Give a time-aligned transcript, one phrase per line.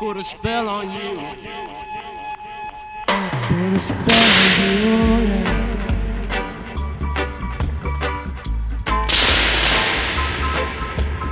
[0.00, 1.10] put a spell on you.
[1.10, 1.26] Put
[3.76, 4.96] a spell on you.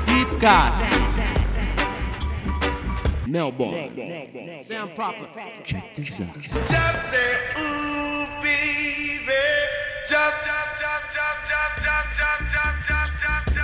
[0.07, 0.87] Deep Gossip.
[3.27, 4.63] Melbourne.
[4.65, 5.27] Sound proper.
[5.65, 6.39] Check this out.
[6.39, 9.33] Just say, ooh, baby.
[10.07, 13.58] Just, just, just, just, just, just, just, just, just, just.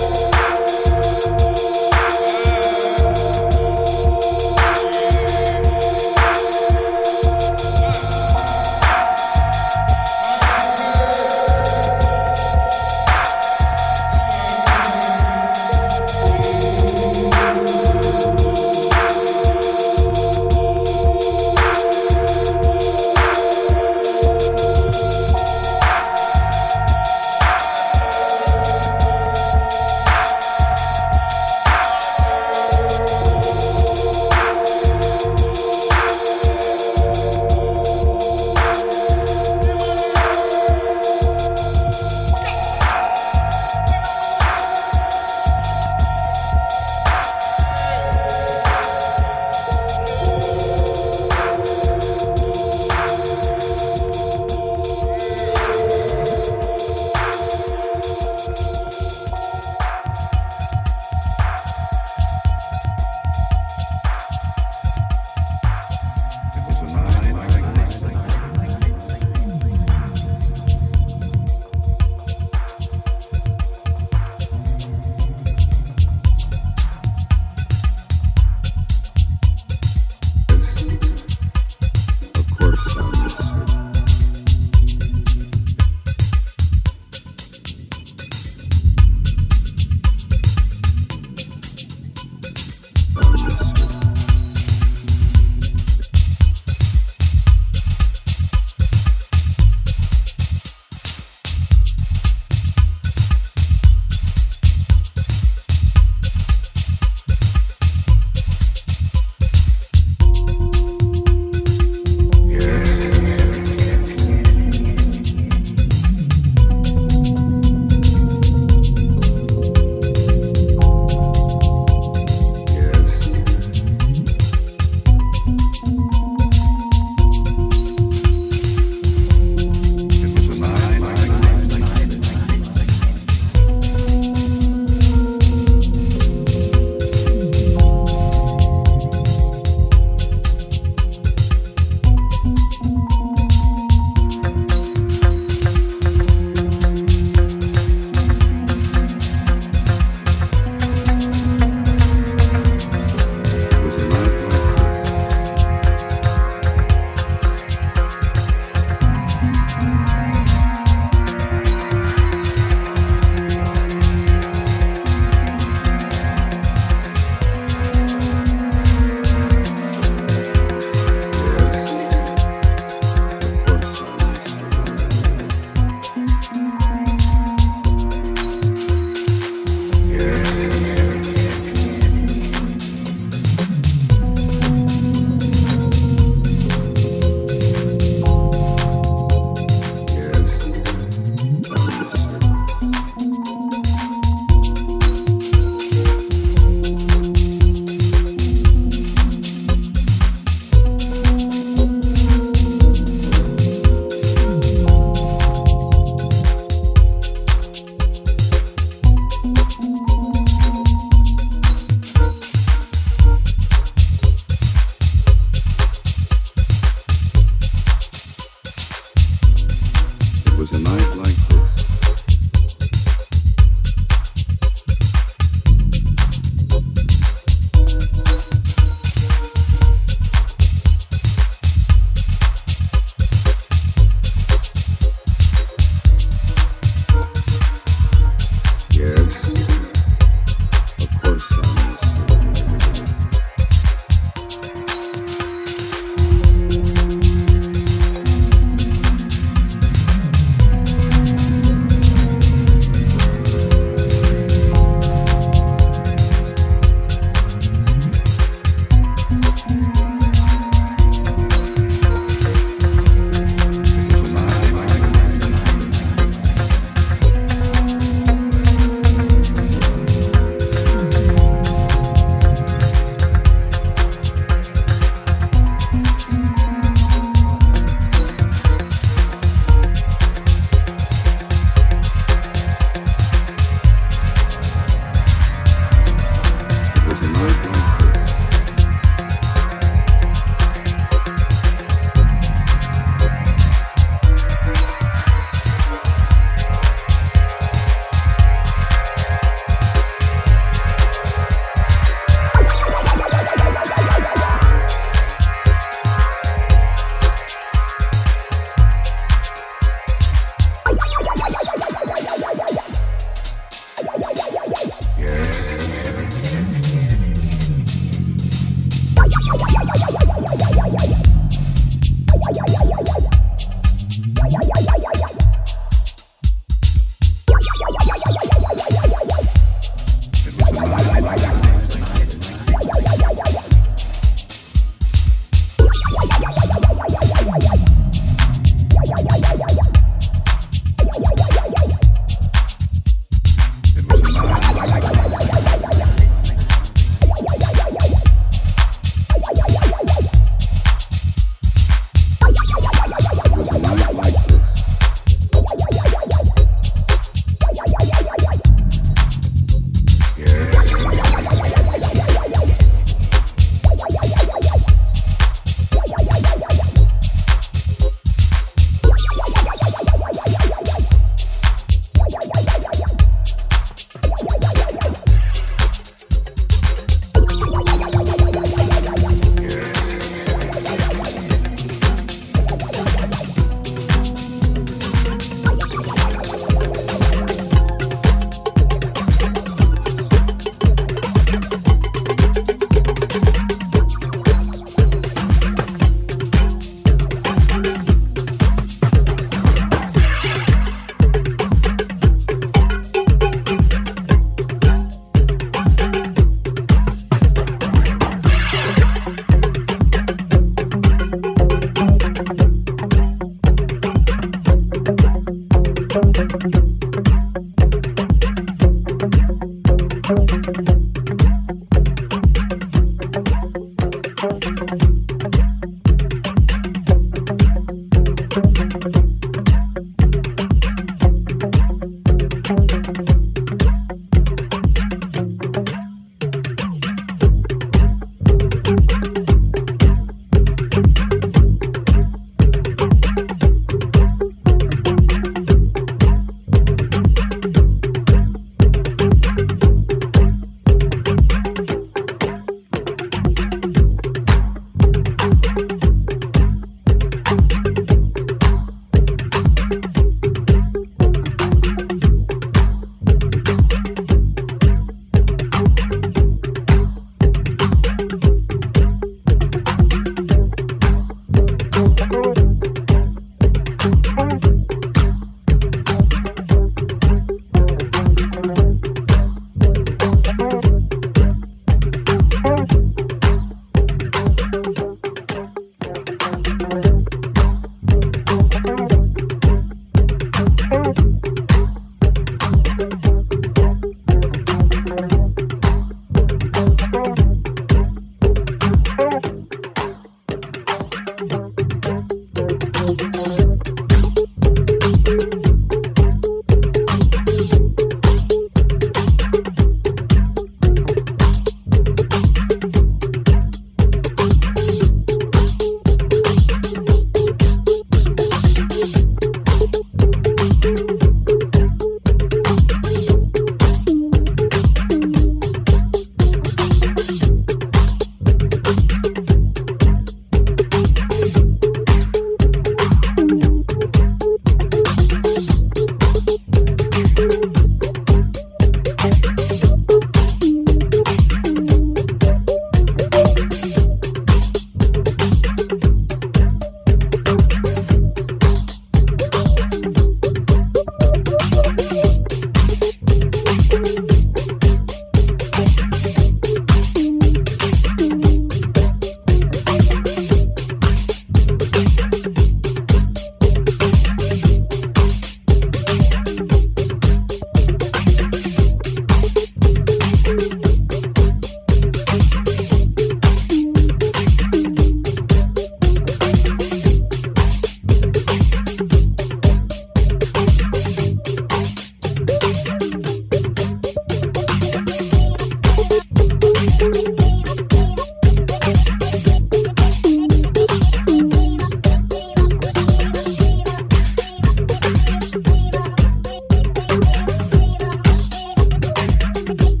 [599.65, 600.00] Bye.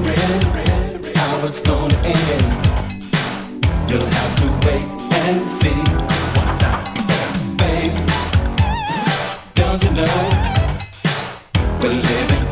[0.00, 2.52] wondering how it's gonna end.
[3.90, 4.90] You'll have to wait
[5.26, 5.80] and see
[6.34, 7.92] what time, am, babe.
[9.54, 10.16] Don't you know
[11.82, 12.47] we're living?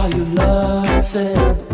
[0.00, 0.24] Are you?
[0.38, 1.69] Are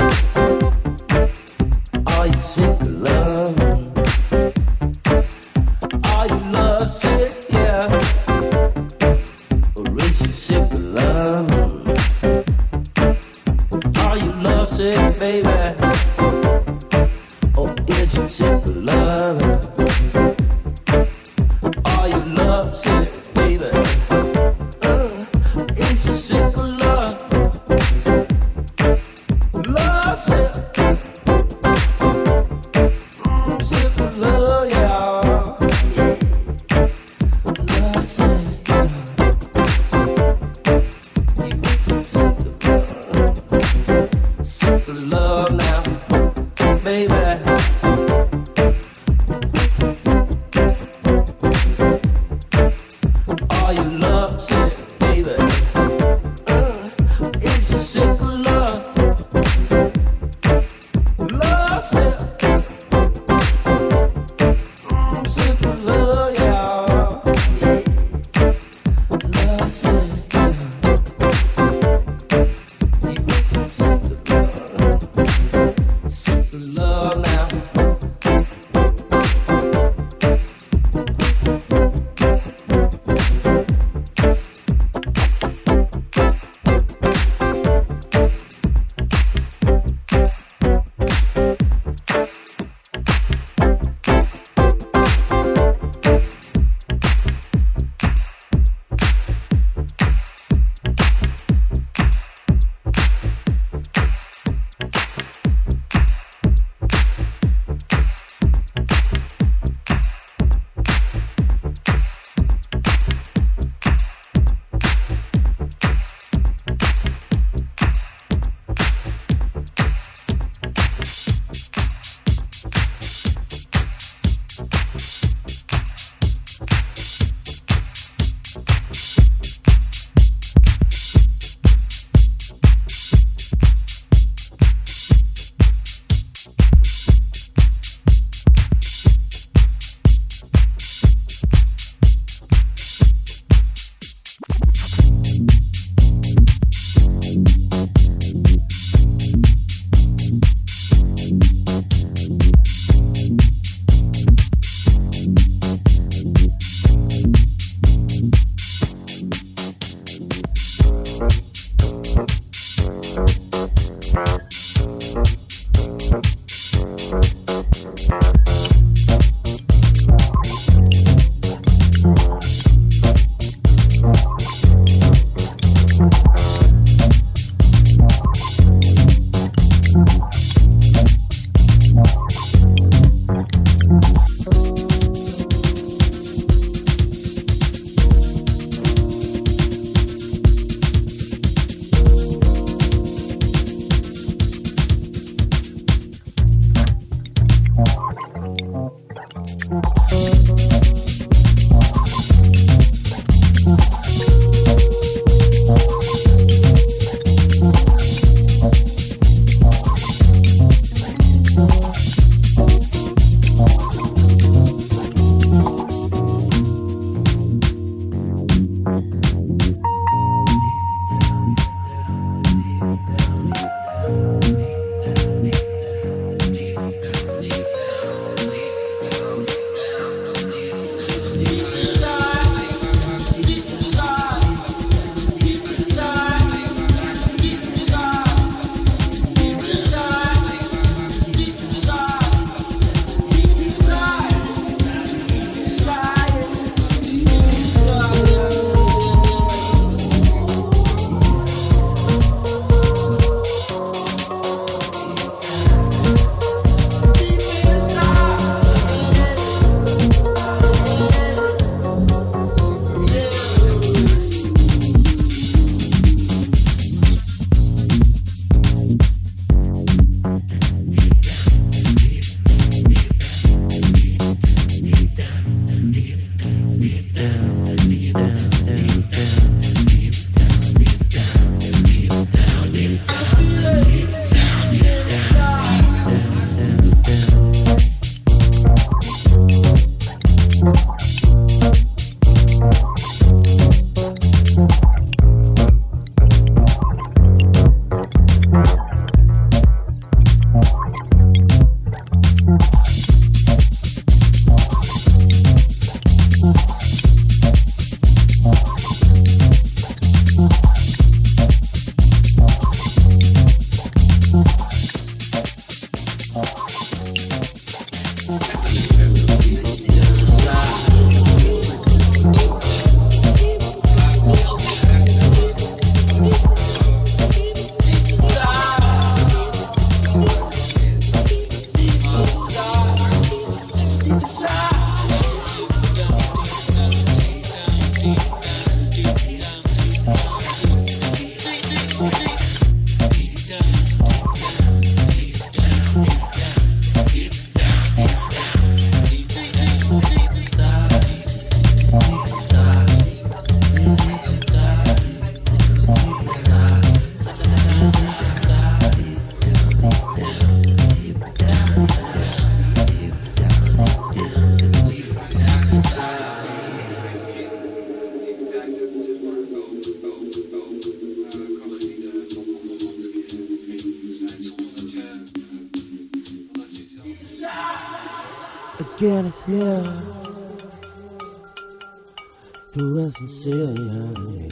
[383.27, 384.49] sincere.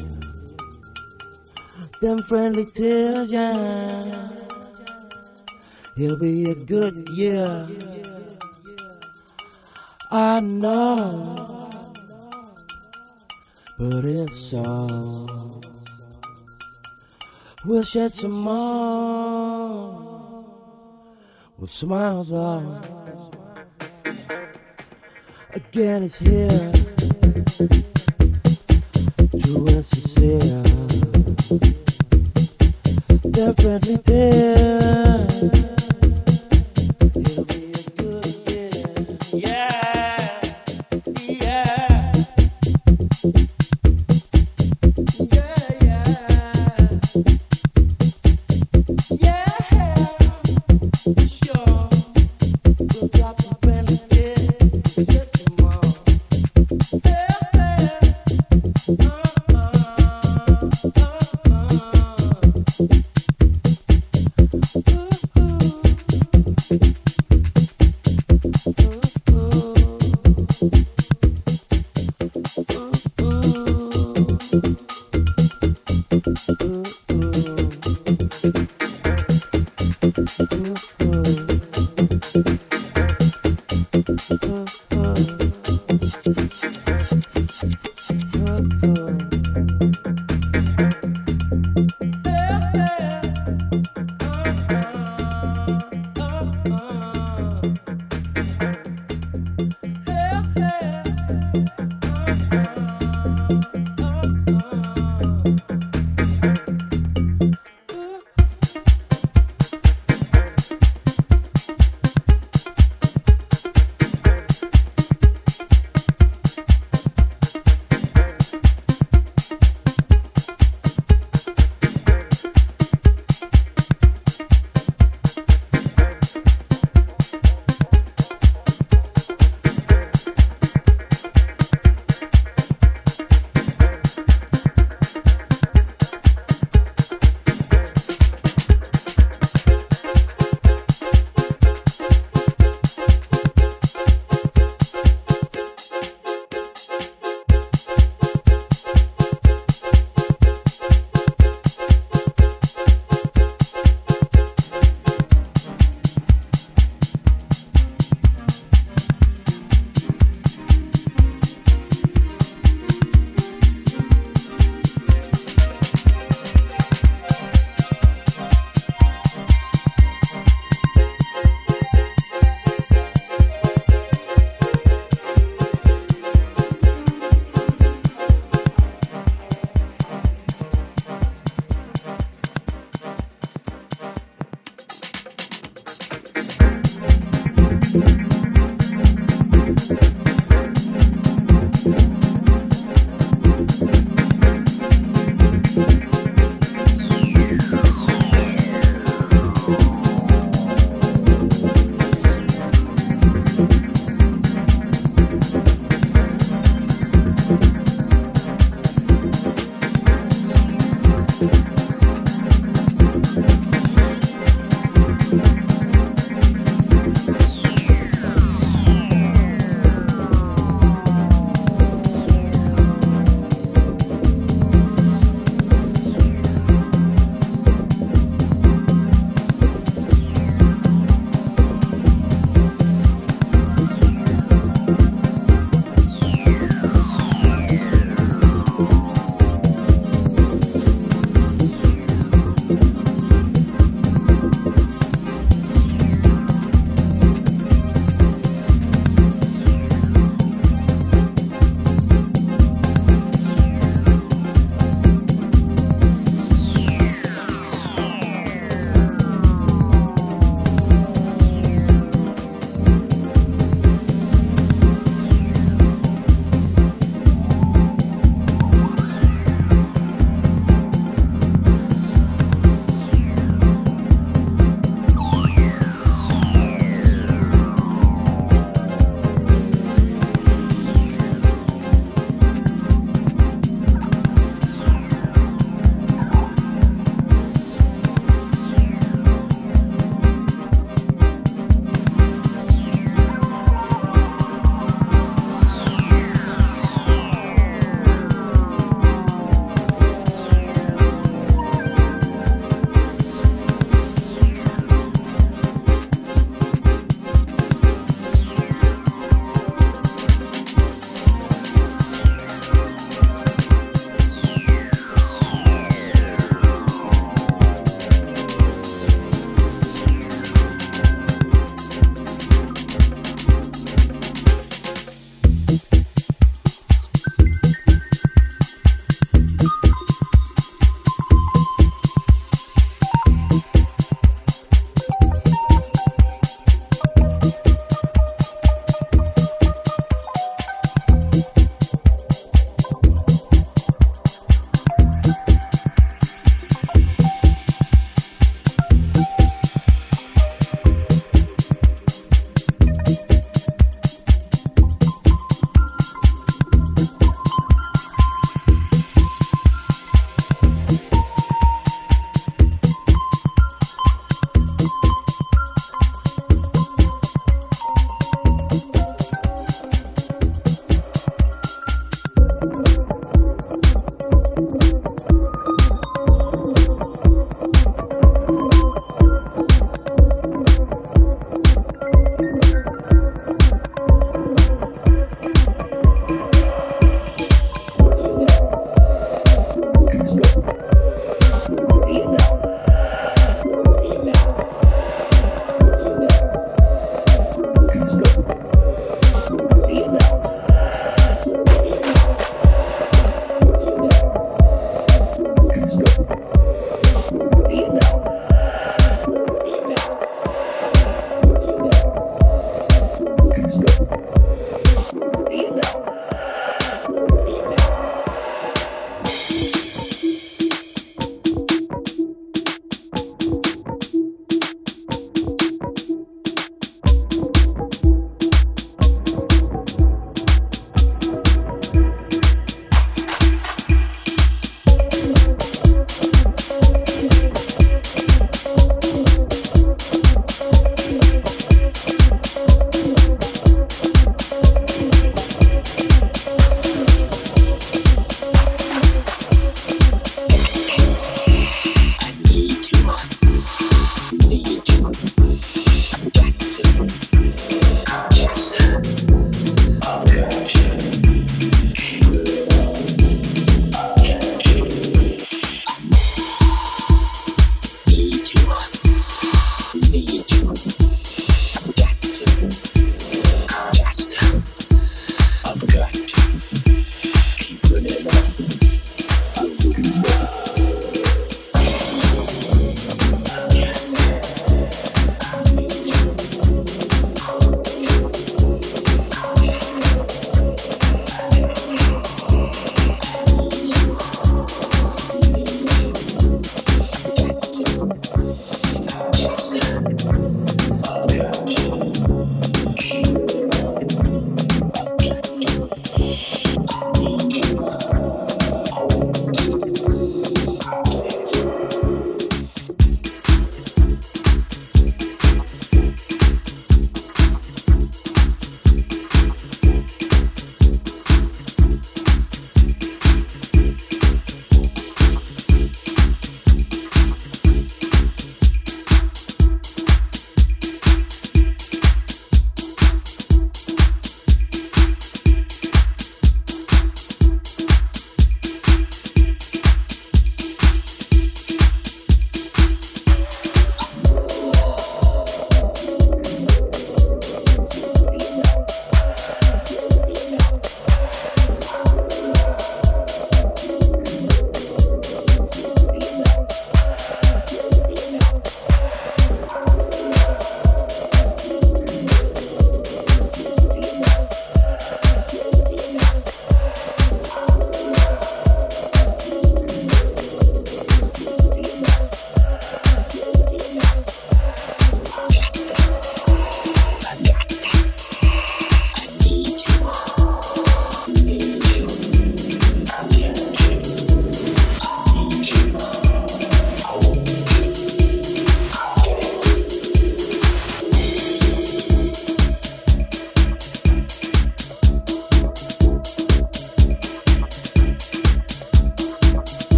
[2.00, 4.30] Them friendly tears, yeah.
[5.96, 7.66] He'll be a good year.
[10.10, 11.70] I know.
[13.78, 15.26] But if so,
[17.64, 18.84] we'll shed some more
[21.58, 22.84] with smiles on.
[25.54, 26.72] Again, it's here.
[29.44, 30.40] True and sincere.
[33.24, 33.94] They're friendly.
[80.16, 81.54] Mm-hmm.